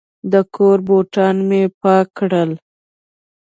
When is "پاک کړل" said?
1.81-2.51